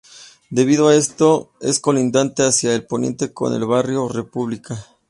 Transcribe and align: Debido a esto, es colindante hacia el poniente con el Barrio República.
Debido 0.49 0.87
a 0.87 0.95
esto, 0.95 1.51
es 1.61 1.79
colindante 1.79 2.41
hacia 2.41 2.73
el 2.73 2.87
poniente 2.87 3.33
con 3.33 3.53
el 3.53 3.67
Barrio 3.67 4.07
República. 4.09 4.83